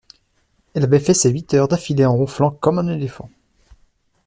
[0.73, 3.29] Elle avait fait ses huit heures d’affilée en ronflant comme un éléphant.